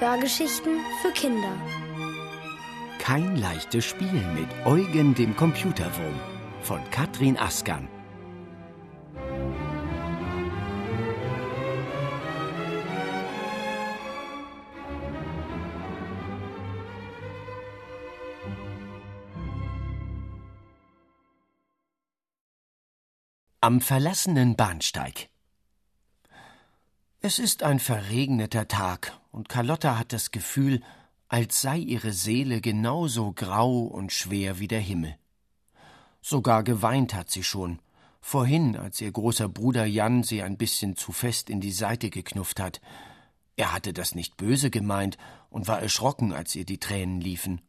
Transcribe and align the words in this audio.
Hörgeschichten 0.00 0.78
für 1.02 1.10
Kinder. 1.10 1.52
Kein 3.00 3.34
leichtes 3.34 3.84
Spiel 3.84 4.12
mit 4.12 4.48
Eugen 4.64 5.16
dem 5.16 5.34
Computerwurm 5.34 6.14
von 6.62 6.78
Katrin 6.92 7.36
Askan. 7.36 7.88
Am 23.60 23.80
verlassenen 23.80 24.54
Bahnsteig. 24.54 25.28
Es 27.20 27.40
ist 27.40 27.64
ein 27.64 27.80
verregneter 27.80 28.68
Tag, 28.68 29.17
und 29.30 29.48
Carlotta 29.48 29.98
hat 29.98 30.12
das 30.12 30.30
Gefühl, 30.30 30.82
als 31.28 31.60
sei 31.60 31.78
ihre 31.78 32.12
Seele 32.12 32.60
genauso 32.60 33.32
grau 33.32 33.80
und 33.80 34.12
schwer 34.12 34.58
wie 34.58 34.68
der 34.68 34.80
Himmel. 34.80 35.16
Sogar 36.22 36.62
geweint 36.62 37.14
hat 37.14 37.30
sie 37.30 37.44
schon, 37.44 37.80
vorhin, 38.20 38.76
als 38.76 39.00
ihr 39.00 39.12
großer 39.12 39.48
Bruder 39.48 39.84
Jan 39.84 40.22
sie 40.22 40.42
ein 40.42 40.56
bisschen 40.56 40.96
zu 40.96 41.12
fest 41.12 41.50
in 41.50 41.60
die 41.60 41.72
Seite 41.72 42.10
geknufft 42.10 42.60
hat. 42.60 42.80
Er 43.56 43.72
hatte 43.72 43.92
das 43.92 44.14
nicht 44.14 44.36
böse 44.36 44.70
gemeint 44.70 45.18
und 45.50 45.68
war 45.68 45.80
erschrocken, 45.80 46.32
als 46.32 46.54
ihr 46.54 46.64
die 46.64 46.78
Tränen 46.78 47.20
liefen. 47.20 47.60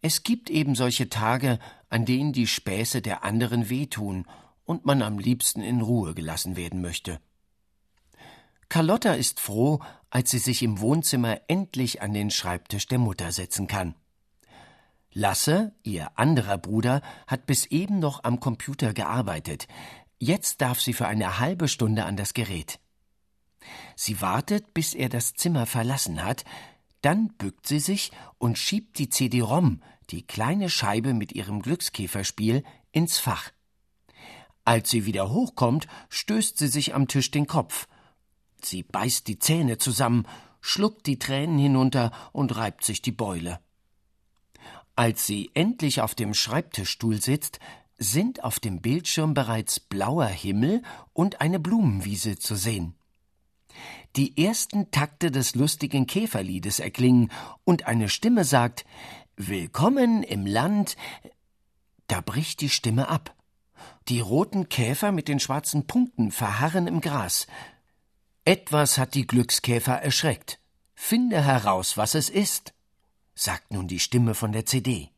Es 0.00 0.22
gibt 0.22 0.50
eben 0.50 0.74
solche 0.74 1.08
Tage, 1.08 1.58
an 1.88 2.04
denen 2.04 2.32
die 2.32 2.46
Späße 2.46 3.00
der 3.00 3.24
anderen 3.24 3.70
wehtun 3.70 4.26
und 4.64 4.84
man 4.84 5.02
am 5.02 5.18
liebsten 5.18 5.62
in 5.62 5.80
Ruhe 5.80 6.14
gelassen 6.14 6.56
werden 6.56 6.80
möchte. 6.80 7.20
Carlotta 8.68 9.14
ist 9.14 9.40
froh, 9.40 9.80
als 10.14 10.30
sie 10.30 10.38
sich 10.38 10.62
im 10.62 10.78
Wohnzimmer 10.78 11.40
endlich 11.48 12.00
an 12.00 12.14
den 12.14 12.30
Schreibtisch 12.30 12.86
der 12.86 13.00
Mutter 13.00 13.32
setzen 13.32 13.66
kann. 13.66 13.96
Lasse, 15.12 15.74
ihr 15.82 16.16
anderer 16.16 16.56
Bruder, 16.56 17.02
hat 17.26 17.46
bis 17.46 17.66
eben 17.66 17.98
noch 17.98 18.22
am 18.22 18.38
Computer 18.38 18.94
gearbeitet. 18.94 19.66
Jetzt 20.20 20.60
darf 20.60 20.80
sie 20.80 20.92
für 20.92 21.08
eine 21.08 21.40
halbe 21.40 21.66
Stunde 21.66 22.04
an 22.04 22.16
das 22.16 22.32
Gerät. 22.32 22.78
Sie 23.96 24.20
wartet, 24.20 24.72
bis 24.72 24.94
er 24.94 25.08
das 25.08 25.34
Zimmer 25.34 25.66
verlassen 25.66 26.22
hat, 26.22 26.44
dann 27.02 27.30
bückt 27.30 27.66
sie 27.66 27.80
sich 27.80 28.12
und 28.38 28.56
schiebt 28.56 29.00
die 29.00 29.08
CD-ROM, 29.08 29.82
die 30.10 30.24
kleine 30.24 30.70
Scheibe 30.70 31.12
mit 31.12 31.32
ihrem 31.32 31.60
Glückskäferspiel, 31.60 32.62
ins 32.92 33.18
Fach. 33.18 33.50
Als 34.64 34.90
sie 34.90 35.06
wieder 35.06 35.32
hochkommt, 35.32 35.88
stößt 36.08 36.56
sie 36.56 36.68
sich 36.68 36.94
am 36.94 37.08
Tisch 37.08 37.32
den 37.32 37.48
Kopf. 37.48 37.88
Sie 38.64 38.82
beißt 38.82 39.26
die 39.28 39.38
Zähne 39.38 39.78
zusammen, 39.78 40.26
schluckt 40.60 41.06
die 41.06 41.18
Tränen 41.18 41.58
hinunter 41.58 42.10
und 42.32 42.56
reibt 42.56 42.84
sich 42.84 43.02
die 43.02 43.12
Beule. 43.12 43.60
Als 44.96 45.26
sie 45.26 45.50
endlich 45.54 46.00
auf 46.00 46.14
dem 46.14 46.34
Schreibtischstuhl 46.34 47.20
sitzt, 47.20 47.58
sind 47.98 48.44
auf 48.44 48.60
dem 48.60 48.80
Bildschirm 48.80 49.34
bereits 49.34 49.80
blauer 49.80 50.26
Himmel 50.26 50.82
und 51.12 51.40
eine 51.40 51.58
Blumenwiese 51.58 52.38
zu 52.38 52.54
sehen. 52.54 52.94
Die 54.16 54.44
ersten 54.44 54.90
Takte 54.92 55.30
des 55.30 55.54
lustigen 55.56 56.06
Käferliedes 56.06 56.78
erklingen 56.78 57.30
und 57.64 57.86
eine 57.86 58.08
Stimme 58.08 58.44
sagt 58.44 58.84
Willkommen 59.36 60.22
im 60.22 60.46
Land. 60.46 60.96
Da 62.06 62.20
bricht 62.20 62.60
die 62.60 62.68
Stimme 62.68 63.08
ab. 63.08 63.34
Die 64.08 64.20
roten 64.20 64.68
Käfer 64.68 65.10
mit 65.10 65.26
den 65.26 65.40
schwarzen 65.40 65.88
Punkten 65.88 66.30
verharren 66.30 66.86
im 66.86 67.00
Gras. 67.00 67.48
Etwas 68.46 68.98
hat 68.98 69.14
die 69.14 69.26
Glückskäfer 69.26 70.02
erschreckt. 70.02 70.60
Finde 70.94 71.42
heraus, 71.42 71.96
was 71.96 72.14
es 72.14 72.28
ist, 72.28 72.74
sagt 73.34 73.72
nun 73.72 73.88
die 73.88 73.98
Stimme 73.98 74.34
von 74.34 74.52
der 74.52 74.66
CD. 74.66 75.10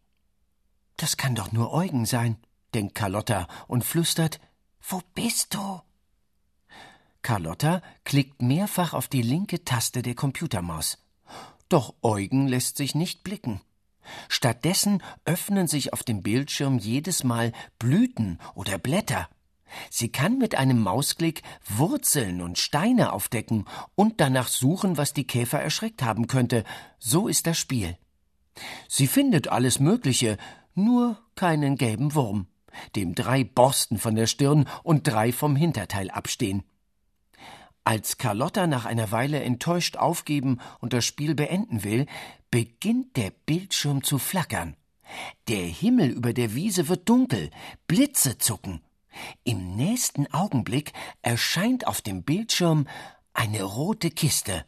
Das 0.96 1.16
kann 1.16 1.34
doch 1.34 1.50
nur 1.50 1.72
Eugen 1.72 2.06
sein, 2.06 2.38
denkt 2.72 2.94
Carlotta 2.94 3.48
und 3.66 3.84
flüstert 3.84 4.40
Wo 4.88 5.02
bist 5.14 5.54
du? 5.54 5.80
Carlotta 7.22 7.82
klickt 8.04 8.40
mehrfach 8.42 8.94
auf 8.94 9.08
die 9.08 9.22
linke 9.22 9.64
Taste 9.64 10.02
der 10.02 10.14
Computermaus. 10.14 10.98
Doch 11.68 11.94
Eugen 12.02 12.46
lässt 12.46 12.76
sich 12.76 12.94
nicht 12.94 13.24
blicken. 13.24 13.60
Stattdessen 14.28 15.02
öffnen 15.24 15.66
sich 15.66 15.92
auf 15.92 16.04
dem 16.04 16.22
Bildschirm 16.22 16.78
jedes 16.78 17.24
Mal 17.24 17.52
Blüten 17.80 18.38
oder 18.54 18.78
Blätter. 18.78 19.28
Sie 19.90 20.10
kann 20.10 20.38
mit 20.38 20.54
einem 20.54 20.80
Mausklick 20.80 21.42
Wurzeln 21.68 22.40
und 22.40 22.58
Steine 22.58 23.12
aufdecken 23.12 23.64
und 23.94 24.20
danach 24.20 24.48
suchen, 24.48 24.96
was 24.96 25.12
die 25.12 25.26
Käfer 25.26 25.60
erschreckt 25.60 26.02
haben 26.02 26.26
könnte. 26.26 26.64
So 26.98 27.28
ist 27.28 27.46
das 27.46 27.58
Spiel. 27.58 27.96
Sie 28.88 29.06
findet 29.06 29.48
alles 29.48 29.80
Mögliche, 29.80 30.38
nur 30.74 31.18
keinen 31.34 31.76
gelben 31.76 32.14
Wurm, 32.14 32.46
dem 32.94 33.14
drei 33.14 33.44
Borsten 33.44 33.98
von 33.98 34.14
der 34.14 34.26
Stirn 34.26 34.68
und 34.82 35.06
drei 35.06 35.32
vom 35.32 35.56
Hinterteil 35.56 36.10
abstehen. 36.10 36.62
Als 37.84 38.18
Carlotta 38.18 38.66
nach 38.66 38.84
einer 38.84 39.12
Weile 39.12 39.42
enttäuscht 39.42 39.96
aufgeben 39.96 40.58
und 40.80 40.92
das 40.92 41.04
Spiel 41.04 41.36
beenden 41.36 41.84
will, 41.84 42.06
beginnt 42.50 43.16
der 43.16 43.30
Bildschirm 43.30 44.02
zu 44.02 44.18
flackern. 44.18 44.76
Der 45.48 45.64
Himmel 45.64 46.10
über 46.10 46.32
der 46.32 46.54
Wiese 46.54 46.88
wird 46.88 47.08
dunkel, 47.08 47.50
Blitze 47.86 48.38
zucken. 48.38 48.80
Im 49.44 49.76
nächsten 49.76 50.32
Augenblick 50.32 50.92
erscheint 51.22 51.86
auf 51.86 52.00
dem 52.00 52.22
Bildschirm 52.22 52.86
eine 53.32 53.62
rote 53.62 54.10
Kiste. 54.10 54.64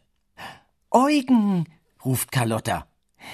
Eugen, 0.91 1.65
ruft 2.03 2.31
Carlotta. 2.31 2.87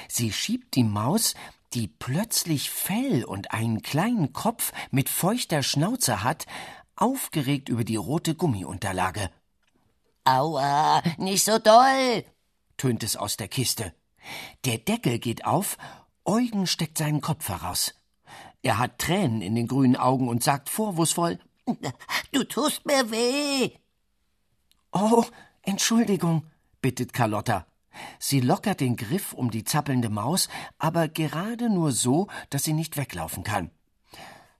Sie 0.07 0.31
schiebt 0.31 0.75
die 0.75 0.83
Maus, 0.83 1.35
die 1.73 1.87
plötzlich 1.87 2.69
Fell 2.69 3.23
und 3.23 3.51
einen 3.51 3.81
kleinen 3.81 4.33
Kopf 4.33 4.71
mit 4.91 5.09
feuchter 5.09 5.61
Schnauze 5.61 6.23
hat, 6.23 6.45
aufgeregt 6.95 7.69
über 7.69 7.83
die 7.83 7.97
rote 7.97 8.35
Gummiunterlage. 8.35 9.29
Aua, 10.23 11.03
nicht 11.17 11.43
so 11.43 11.59
doll, 11.59 12.23
tönt 12.77 13.03
es 13.03 13.15
aus 13.15 13.37
der 13.37 13.47
Kiste. 13.47 13.93
Der 14.63 14.77
Deckel 14.77 15.19
geht 15.19 15.45
auf, 15.45 15.77
Eugen 16.23 16.65
steckt 16.65 16.97
seinen 16.97 17.21
Kopf 17.21 17.49
heraus. 17.49 17.93
Er 18.65 18.79
hat 18.79 18.97
Tränen 18.97 19.43
in 19.43 19.53
den 19.53 19.67
grünen 19.67 19.95
Augen 19.95 20.27
und 20.27 20.43
sagt 20.43 20.69
vorwurfsvoll 20.69 21.37
Du 22.31 22.43
tust 22.45 22.83
mir 22.87 23.11
weh. 23.11 23.69
Oh, 24.91 25.23
Entschuldigung, 25.61 26.47
bittet 26.81 27.13
Carlotta. 27.13 27.67
Sie 28.17 28.39
lockert 28.39 28.79
den 28.79 28.95
Griff 28.95 29.33
um 29.33 29.51
die 29.51 29.65
zappelnde 29.65 30.09
Maus, 30.09 30.49
aber 30.79 31.07
gerade 31.07 31.69
nur 31.69 31.91
so, 31.91 32.27
dass 32.49 32.63
sie 32.63 32.73
nicht 32.73 32.97
weglaufen 32.97 33.43
kann. 33.43 33.69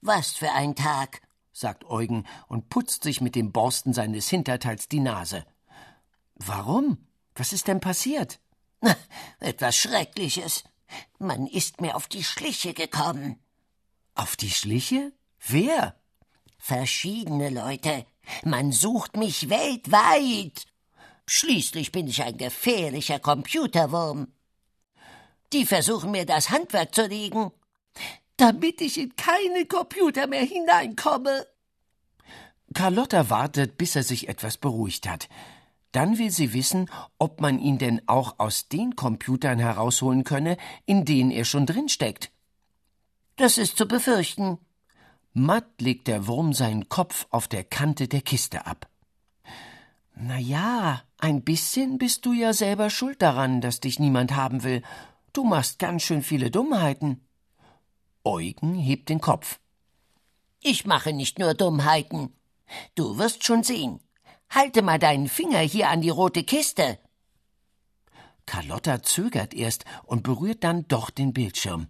Was 0.02 0.34
für 0.34 0.52
ein 0.52 0.76
Tag, 0.76 1.24
sagt 1.52 1.84
Eugen 1.86 2.26
und 2.48 2.70
putzt 2.70 3.02
sich 3.02 3.22
mit 3.22 3.34
dem 3.34 3.52
Borsten 3.52 3.92
seines 3.92 4.30
Hinterteils 4.30 4.88
die 4.88 5.00
Nase. 5.00 5.46
Warum? 6.36 7.00
Was 7.34 7.54
ist 7.54 7.68
denn 7.68 7.80
passiert? 7.80 8.40
Na, 8.82 8.96
etwas 9.40 9.76
Schreckliches. 9.76 10.64
Man 11.18 11.48
ist 11.48 11.82
mir 11.82 11.96
auf 11.96 12.08
die 12.08 12.24
Schliche 12.24 12.76
gekommen. 12.76 13.40
Auf 14.16 14.38
die 14.38 14.50
Schliche? 14.50 15.12
Wer? 15.46 15.96
Verschiedene 16.58 17.50
Leute. 17.50 18.06
Man 18.44 18.72
sucht 18.72 19.18
mich 19.18 19.50
weltweit. 19.50 20.66
Schließlich 21.28 21.92
bin 21.92 22.08
ich 22.08 22.24
ein 22.24 22.38
gefährlicher 22.38 23.20
Computerwurm. 23.20 24.28
Die 25.52 25.66
versuchen 25.66 26.12
mir 26.12 26.26
das 26.26 26.50
Handwerk 26.50 26.96
zu 26.96 27.06
legen, 27.08 27.52
damit 28.38 28.82
ich 28.82 28.98
in 28.98 29.16
keine 29.16 29.66
Computer 29.66 30.28
mehr 30.28 30.44
hineinkomme. 30.44 31.46
Carlotta 32.74 33.30
wartet, 33.30 33.78
bis 33.78 33.96
er 33.96 34.04
sich 34.04 34.28
etwas 34.30 34.58
beruhigt 34.58 35.08
hat. 35.08 35.30
Dann 35.92 36.18
will 36.18 36.32
sie 36.32 36.54
wissen, 36.54 36.90
ob 37.20 37.42
man 37.42 37.60
ihn 37.60 37.78
denn 37.78 38.02
auch 38.08 38.36
aus 38.40 38.68
den 38.68 38.96
Computern 38.96 39.60
herausholen 39.60 40.24
könne, 40.24 40.58
in 40.86 41.06
denen 41.06 41.32
er 41.32 41.46
schon 41.46 41.66
drinsteckt. 41.66 42.32
Das 43.38 43.58
ist 43.58 43.78
zu 43.78 43.86
befürchten. 43.86 44.60
Matt 45.34 45.82
legt 45.82 46.08
der 46.08 46.28
Wurm 46.28 46.54
seinen 46.54 46.88
Kopf 46.88 47.28
auf 47.30 47.50
der 47.50 47.66
Kante 47.66 48.08
der 48.08 48.22
Kiste 48.22 48.66
ab. 48.66 48.88
Na 50.16 50.38
ja, 50.38 51.02
ein 51.18 51.44
bisschen 51.44 51.98
bist 51.98 52.26
du 52.26 52.32
ja 52.32 52.54
selber 52.54 52.90
schuld 52.90 53.22
daran, 53.22 53.60
dass 53.60 53.82
dich 53.82 54.00
niemand 54.00 54.34
haben 54.34 54.64
will. 54.64 54.82
Du 55.34 55.44
machst 55.44 55.80
ganz 55.80 56.04
schön 56.04 56.24
viele 56.24 56.50
Dummheiten. 56.50 57.28
Eugen 58.24 58.76
hebt 58.76 59.10
den 59.10 59.20
Kopf. 59.20 59.60
Ich 60.62 60.86
mache 60.86 61.12
nicht 61.12 61.38
nur 61.38 61.54
Dummheiten. 61.54 62.34
Du 62.96 63.18
wirst 63.18 63.44
schon 63.44 63.64
sehen. 63.64 64.00
Halte 64.50 64.82
mal 64.82 65.00
deinen 65.00 65.28
Finger 65.28 65.60
hier 65.60 65.90
an 65.90 66.00
die 66.00 66.10
rote 66.10 66.44
Kiste. 66.44 66.98
Carlotta 68.46 69.04
zögert 69.04 69.54
erst 69.54 69.84
und 70.04 70.24
berührt 70.24 70.64
dann 70.64 70.88
doch 70.88 71.10
den 71.10 71.34
Bildschirm. 71.34 71.90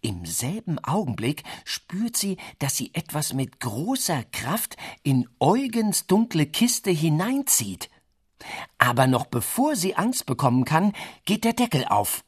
Im 0.00 0.26
selben 0.26 0.78
Augenblick 0.78 1.44
spürt 1.64 2.16
sie, 2.16 2.36
dass 2.58 2.76
sie 2.76 2.94
etwas 2.94 3.32
mit 3.32 3.60
großer 3.60 4.24
Kraft 4.24 4.76
in 5.02 5.28
Eugens 5.40 6.06
dunkle 6.06 6.46
Kiste 6.46 6.90
hineinzieht. 6.90 7.90
Aber 8.78 9.06
noch 9.06 9.26
bevor 9.26 9.76
sie 9.76 9.96
Angst 9.96 10.26
bekommen 10.26 10.64
kann, 10.64 10.92
geht 11.24 11.44
der 11.44 11.52
Deckel 11.52 11.84
auf. 11.86 12.24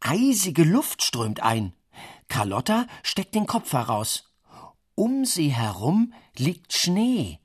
Eisige 0.00 0.64
Luft 0.64 1.02
strömt 1.02 1.40
ein. 1.40 1.72
Carlotta 2.28 2.86
steckt 3.02 3.34
den 3.34 3.46
Kopf 3.46 3.72
heraus. 3.72 4.30
Um 4.94 5.24
sie 5.24 5.50
herum 5.50 6.12
liegt 6.36 6.72
Schnee. 6.72 7.38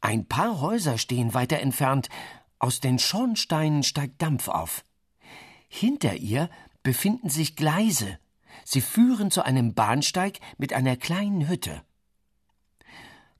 Ein 0.00 0.26
paar 0.26 0.60
Häuser 0.60 0.98
stehen 0.98 1.34
weiter 1.34 1.58
entfernt. 1.58 2.08
Aus 2.58 2.80
den 2.80 2.98
Schornsteinen 2.98 3.82
steigt 3.82 4.20
Dampf 4.22 4.48
auf. 4.48 4.84
Hinter 5.68 6.14
ihr 6.16 6.50
befinden 6.82 7.28
sich 7.28 7.56
Gleise. 7.56 8.18
Sie 8.64 8.80
führen 8.80 9.30
zu 9.30 9.44
einem 9.44 9.74
Bahnsteig 9.74 10.40
mit 10.56 10.72
einer 10.72 10.96
kleinen 10.96 11.48
Hütte. 11.48 11.82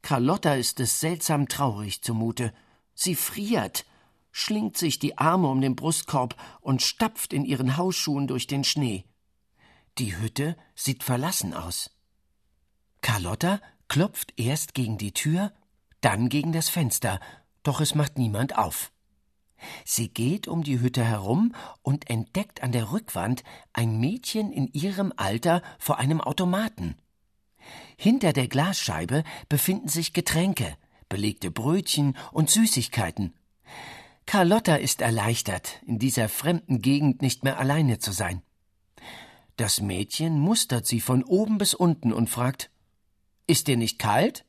Carlotta 0.02 0.54
ist 0.54 0.80
es 0.80 1.00
seltsam 1.00 1.48
traurig 1.48 2.02
zumute. 2.02 2.52
Sie 2.94 3.14
friert, 3.14 3.84
schlingt 4.30 4.76
sich 4.76 4.98
die 4.98 5.18
Arme 5.18 5.48
um 5.48 5.60
den 5.60 5.76
Brustkorb 5.76 6.36
und 6.60 6.82
stapft 6.82 7.32
in 7.32 7.44
ihren 7.44 7.76
Hausschuhen 7.76 8.26
durch 8.26 8.46
den 8.46 8.64
Schnee. 8.64 9.04
Die 9.98 10.16
Hütte 10.16 10.56
sieht 10.74 11.02
verlassen 11.02 11.54
aus. 11.54 11.90
Carlotta 13.00 13.60
klopft 13.88 14.32
erst 14.36 14.74
gegen 14.74 14.98
die 14.98 15.12
Tür, 15.12 15.52
dann 16.00 16.28
gegen 16.28 16.52
das 16.52 16.68
Fenster, 16.68 17.20
doch 17.62 17.80
es 17.80 17.94
macht 17.94 18.18
niemand 18.18 18.56
auf. 18.56 18.92
Sie 19.84 20.08
geht 20.08 20.48
um 20.48 20.62
die 20.62 20.80
Hütte 20.80 21.04
herum 21.04 21.54
und 21.82 22.08
entdeckt 22.10 22.62
an 22.62 22.72
der 22.72 22.92
Rückwand 22.92 23.42
ein 23.72 23.98
Mädchen 23.98 24.52
in 24.52 24.68
ihrem 24.72 25.12
Alter 25.16 25.62
vor 25.78 25.98
einem 25.98 26.20
Automaten. 26.20 26.96
Hinter 27.96 28.32
der 28.32 28.48
Glasscheibe 28.48 29.24
befinden 29.48 29.88
sich 29.88 30.12
Getränke, 30.12 30.76
belegte 31.08 31.50
Brötchen 31.50 32.16
und 32.32 32.50
Süßigkeiten. 32.50 33.34
Carlotta 34.26 34.76
ist 34.76 35.00
erleichtert, 35.00 35.80
in 35.86 35.98
dieser 35.98 36.28
fremden 36.28 36.82
Gegend 36.82 37.22
nicht 37.22 37.44
mehr 37.44 37.58
alleine 37.58 37.98
zu 37.98 38.12
sein. 38.12 38.42
Das 39.56 39.80
Mädchen 39.80 40.38
mustert 40.38 40.86
sie 40.86 41.00
von 41.00 41.24
oben 41.24 41.58
bis 41.58 41.74
unten 41.74 42.12
und 42.12 42.30
fragt 42.30 42.70
Ist 43.46 43.66
dir 43.66 43.76
nicht 43.76 43.98
kalt? 43.98 44.44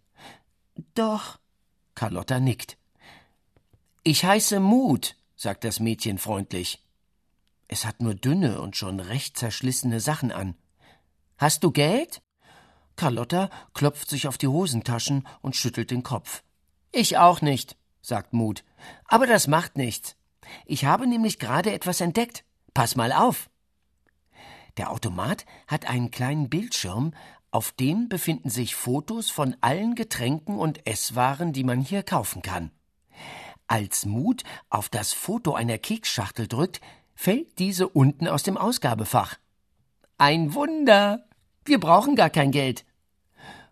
Doch. 0.94 1.40
Carlotta 1.96 2.40
nickt. 2.40 2.79
Ich 4.04 4.24
heiße 4.24 4.62
Mut, 4.62 5.18
sagt 5.36 5.66
das 5.66 5.82
Mädchen 5.82 6.20
freundlich. 6.20 6.86
Es 7.68 7.86
hat 7.86 8.02
nur 8.02 8.16
dünne 8.16 8.62
und 8.62 8.78
schon 8.78 9.02
recht 9.02 9.38
zerschlissene 9.38 10.00
Sachen 10.00 10.32
an. 10.32 10.56
Hast 11.38 11.64
du 11.64 11.72
Geld? 11.72 12.22
Carlotta 12.96 13.50
klopft 13.74 14.10
sich 14.10 14.28
auf 14.28 14.38
die 14.38 14.48
Hosentaschen 14.48 15.28
und 15.42 15.56
schüttelt 15.56 15.92
den 15.92 16.04
Kopf. 16.04 16.44
Ich 16.92 17.18
auch 17.18 17.42
nicht, 17.42 17.78
sagt 18.02 18.34
Mut. 18.34 18.64
Aber 19.06 19.28
das 19.28 19.48
macht 19.48 19.78
nichts. 19.78 20.16
Ich 20.66 20.86
habe 20.86 21.06
nämlich 21.06 21.38
gerade 21.38 21.74
etwas 21.74 22.00
entdeckt. 22.00 22.46
Pass 22.74 22.96
mal 22.96 23.12
auf. 23.12 23.50
Der 24.78 24.92
Automat 24.92 25.46
hat 25.68 25.86
einen 25.90 26.10
kleinen 26.10 26.50
Bildschirm, 26.50 27.14
auf 27.52 27.74
dem 27.74 28.08
befinden 28.08 28.50
sich 28.50 28.76
Fotos 28.76 29.30
von 29.30 29.58
allen 29.60 29.96
Getränken 29.96 30.58
und 30.58 30.88
Esswaren, 30.88 31.52
die 31.52 31.64
man 31.66 31.82
hier 31.82 32.04
kaufen 32.04 32.42
kann. 32.42 32.72
Als 33.70 34.08
Mut 34.08 34.44
auf 34.72 34.90
das 34.90 35.14
Foto 35.14 35.54
einer 35.54 35.78
Keksschachtel 35.78 36.48
drückt, 36.48 36.82
fällt 37.14 37.60
diese 37.60 37.88
unten 37.88 38.28
aus 38.28 38.42
dem 38.42 38.58
Ausgabefach. 38.58 39.36
Ein 40.18 40.56
Wunder! 40.56 41.24
Wir 41.66 41.80
brauchen 41.80 42.16
gar 42.16 42.32
kein 42.32 42.50
Geld. 42.50 42.84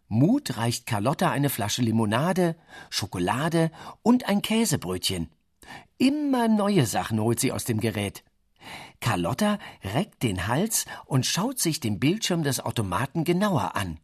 Mut 0.08 0.56
reicht 0.56 0.86
Carlotta 0.86 1.32
eine 1.32 1.50
Flasche 1.50 1.82
Limonade, 1.82 2.56
Schokolade 2.92 3.72
und 4.04 4.30
ein 4.30 4.44
Käsebrötchen. 4.44 5.32
Immer 5.98 6.48
neue 6.48 6.86
Sachen 6.86 7.20
holt 7.20 7.40
sie 7.40 7.52
aus 7.52 7.64
dem 7.64 7.80
Gerät. 7.80 8.24
Carlotta 9.00 9.58
reckt 9.96 10.22
den 10.22 10.46
Hals 10.46 10.86
und 11.06 11.26
schaut 11.26 11.58
sich 11.58 11.80
den 11.80 12.00
Bildschirm 12.00 12.44
des 12.44 12.60
Automaten 12.60 13.24
genauer 13.24 13.76
an. 13.76 14.00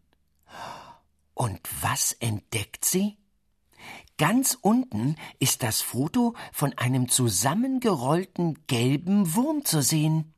Und 1.35 1.59
was 1.81 2.13
entdeckt 2.13 2.83
sie? 2.83 3.15
Ganz 4.23 4.57
unten 4.61 5.17
ist 5.39 5.63
das 5.63 5.81
Foto 5.81 6.33
von 6.53 6.71
einem 6.77 7.09
zusammengerollten 7.09 8.65
gelben 8.67 9.35
Wurm 9.35 9.65
zu 9.65 9.81
sehen. 9.81 10.33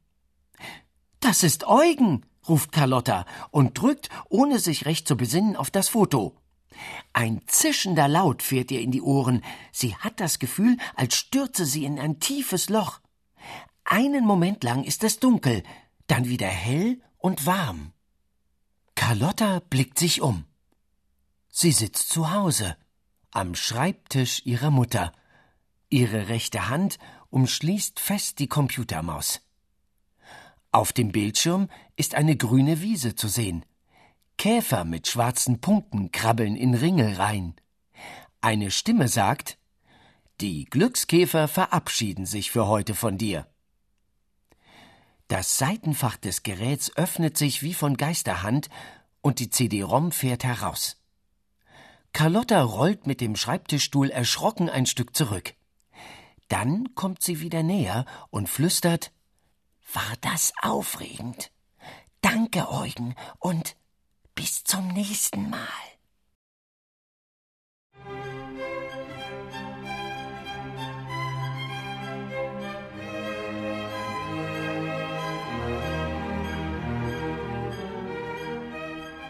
Das 1.19 1.43
ist 1.43 1.67
Eugen, 1.67 2.25
ruft 2.49 2.71
Carlotta 2.71 3.27
und 3.51 3.79
drückt, 3.79 4.09
ohne 4.27 4.57
sich 4.57 4.87
recht 4.87 5.07
zu 5.07 5.15
besinnen, 5.15 5.55
auf 5.55 5.69
das 5.69 5.89
Foto. 5.89 6.35
Ein 7.13 7.43
zischender 7.45 8.07
Laut 8.07 8.41
fährt 8.41 8.71
ihr 8.71 8.81
in 8.81 8.89
die 8.89 9.03
Ohren. 9.03 9.43
Sie 9.71 9.95
hat 9.95 10.19
das 10.19 10.39
Gefühl, 10.39 10.77
als 10.95 11.13
stürze 11.13 11.67
sie 11.67 11.85
in 11.85 11.99
ein 11.99 12.19
tiefes 12.19 12.69
Loch. 12.69 13.01
Einen 13.83 14.25
Moment 14.25 14.63
lang 14.63 14.83
ist 14.83 15.03
es 15.03 15.19
dunkel, 15.19 15.61
dann 16.07 16.27
wieder 16.27 16.47
hell 16.47 17.03
und 17.19 17.45
warm. 17.45 17.93
Carlotta 18.95 19.61
blickt 19.69 19.99
sich 19.99 20.23
um. 20.23 20.45
Sie 21.49 21.71
sitzt 21.71 22.09
zu 22.09 22.31
Hause, 22.31 22.77
am 23.35 23.53
Schreibtisch 23.53 24.41
ihrer 24.45 24.71
Mutter. 24.71 25.11
Ihre 25.89 26.29
rechte 26.29 26.69
Hand 26.69 26.97
umschließt 27.29 27.99
fest 27.99 28.39
die 28.39 28.47
Computermaus. 28.47 29.41
Auf 30.71 30.93
dem 30.93 31.11
Bildschirm 31.11 31.69
ist 31.95 32.15
eine 32.15 32.37
grüne 32.37 32.81
Wiese 32.81 33.15
zu 33.15 33.27
sehen. 33.27 33.65
Käfer 34.37 34.85
mit 34.85 35.07
schwarzen 35.07 35.59
Punkten 35.59 36.11
krabbeln 36.11 36.55
in 36.55 36.73
Ringe 36.73 37.17
rein. 37.17 37.55
Eine 38.41 38.71
Stimme 38.71 39.07
sagt 39.09 39.57
Die 40.41 40.65
Glückskäfer 40.65 41.47
verabschieden 41.47 42.25
sich 42.25 42.51
für 42.51 42.67
heute 42.67 42.95
von 42.95 43.17
dir. 43.17 43.47
Das 45.27 45.57
Seitenfach 45.57 46.17
des 46.17 46.43
Geräts 46.43 46.95
öffnet 46.95 47.37
sich 47.37 47.63
wie 47.63 47.73
von 47.73 47.97
Geisterhand 47.97 48.69
und 49.21 49.39
die 49.39 49.49
CD-ROM 49.49 50.11
fährt 50.11 50.43
heraus. 50.43 50.97
Carlotta 52.15 52.63
rollt 52.63 53.07
mit 53.07 53.19
dem 53.19 53.35
Schreibtischstuhl 53.35 54.09
erschrocken 54.09 54.69
ein 54.69 54.85
Stück 54.85 55.17
zurück. 55.17 55.53
Dann 56.47 56.95
kommt 56.95 57.21
sie 57.21 57.41
wieder 57.41 57.61
näher 57.61 58.05
und 58.29 58.47
flüstert 58.47 59.11
war 59.91 60.13
das 60.21 60.53
aufregend. 60.61 61.51
Danke, 62.21 62.71
Eugen, 62.71 63.15
und 63.39 63.75
bis 64.33 64.63
zum 64.63 64.87
nächsten 64.93 65.49
Mal. 65.49 65.59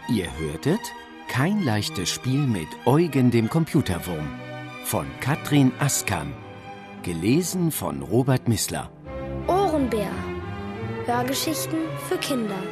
Ihr 0.08 0.38
hörtet 0.38 0.92
kein 1.28 1.62
leichtes 1.62 2.10
Spiel 2.10 2.46
mit 2.46 2.68
Eugen 2.84 3.30
dem 3.30 3.48
Computerwurm 3.48 4.28
von 4.84 5.06
Katrin 5.20 5.72
Askam, 5.78 6.32
gelesen 7.02 7.70
von 7.70 8.02
Robert 8.02 8.48
Missler. 8.48 8.90
Ohrenbär. 9.48 10.10
Hörgeschichten 11.06 11.78
für 12.08 12.18
Kinder 12.18 12.62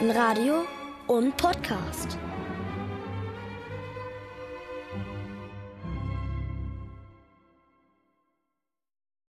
in 0.00 0.10
Radio 0.10 0.64
und 1.06 1.36
Podcast. 1.36 2.18